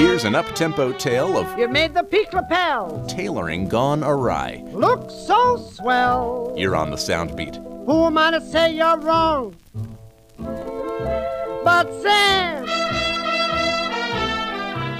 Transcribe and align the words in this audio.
Here's 0.00 0.24
an 0.24 0.34
up-tempo 0.34 0.92
tale 0.92 1.36
of 1.36 1.58
You 1.58 1.68
made 1.68 1.92
the 1.92 2.02
peak 2.02 2.32
lapel 2.32 3.04
tailoring 3.06 3.68
gone 3.68 4.02
awry. 4.02 4.64
look 4.72 5.10
so 5.10 5.58
swell. 5.58 6.54
You're 6.56 6.74
on 6.74 6.90
the 6.90 6.96
sound 6.96 7.36
beat. 7.36 7.56
Who 7.56 8.06
am 8.06 8.16
I 8.16 8.30
to 8.30 8.40
say 8.40 8.74
you're 8.74 8.96
wrong? 8.96 9.54
But 10.38 11.92
Sam, 12.00 12.66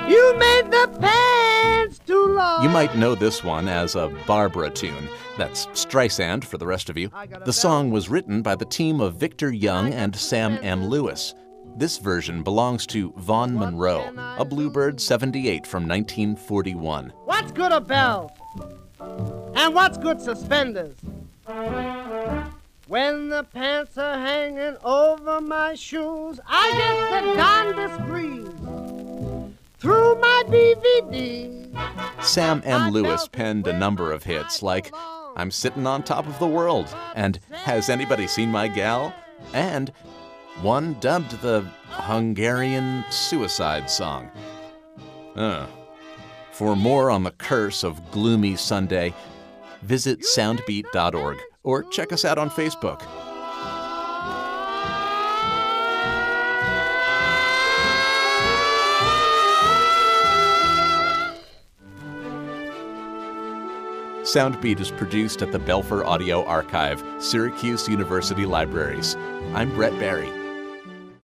you 0.07 0.37
made 0.37 0.71
the 0.71 0.99
pants 1.01 1.99
too 2.01 2.27
long. 2.27 2.63
You 2.63 2.69
might 2.69 2.95
know 2.95 3.15
this 3.15 3.43
one 3.43 3.69
as 3.69 3.95
a 3.97 4.09
Barbra 4.27 4.69
tune. 4.69 5.09
That's 5.39 5.65
Streisand 5.69 6.45
for 6.45 6.59
the 6.59 6.67
rest 6.67 6.91
of 6.91 6.99
you. 6.99 7.11
The 7.47 7.55
song 7.55 7.91
was 7.91 8.11
written 8.11 8.43
by 8.43 8.55
the 8.55 8.67
team 8.67 9.01
of 9.01 9.15
Victor 9.15 9.51
Young 9.51 9.95
and 9.95 10.15
Sam 10.15 10.59
M. 10.61 10.89
Lewis. 10.89 11.35
This 11.81 11.97
version 11.97 12.43
belongs 12.43 12.87
to 12.89 13.11
Vaughn 13.17 13.55
Monroe, 13.55 14.13
a 14.37 14.45
Bluebird 14.45 15.01
78 15.01 15.67
from 15.67 15.89
1941. 15.89 17.11
What's 17.25 17.53
good 17.53 17.73
a 17.73 17.81
belt? 17.81 18.37
And 19.55 19.75
what's 19.75 19.97
good 19.97 20.21
suspenders? 20.21 20.95
When 22.87 23.31
the 23.31 23.45
pants 23.45 23.97
are 23.97 24.19
hanging 24.19 24.77
over 24.85 25.41
my 25.41 25.75
shoes, 25.75 26.39
I 26.47 26.71
get 26.77 27.25
the 27.25 27.35
darndest 27.35 28.07
breeze 28.07 28.47
through 29.79 30.17
my 30.21 30.43
BVD. 30.49 32.23
Sam 32.23 32.61
M. 32.67 32.91
Lewis 32.91 33.27
penned 33.27 33.67
a 33.67 33.73
number 33.73 34.13
of 34.13 34.25
hits 34.25 34.63
like 34.63 34.93
I'm 35.35 35.51
Sitting 35.51 35.87
on 35.87 36.03
Top 36.03 36.27
of 36.27 36.39
the 36.41 36.47
World 36.47 36.95
and 37.15 37.41
Has 37.53 37.89
Anybody 37.89 38.27
Seen 38.27 38.51
My 38.51 38.69
Gal? 38.69 39.15
and 39.55 39.91
one 40.63 40.97
dubbed 41.01 41.41
the 41.41 41.63
Hungarian 41.89 43.05
Suicide 43.11 43.89
Song. 43.91 44.31
Uh. 45.37 45.67
For 46.53 46.77
more 46.77 47.11
on 47.11 47.23
the 47.23 47.31
curse 47.31 47.83
of 47.83 48.11
gloomy 48.11 48.55
Sunday, 48.55 49.15
visit 49.83 50.21
soundbeat.org 50.21 51.39
or 51.63 51.85
check 51.85 52.13
us 52.13 52.25
out 52.27 52.37
on 52.37 52.51
Facebook. 52.51 53.01
Soundbeat 64.23 64.81
is 64.81 64.91
produced 64.91 65.43
at 65.43 65.51
the 65.51 65.59
Belfer 65.59 66.05
Audio 66.05 66.45
Archive, 66.45 67.03
Syracuse 67.19 67.89
University 67.89 68.47
Libraries. 68.47 69.17
I'm 69.55 69.75
Brett 69.75 69.99
Barry. 69.99 70.40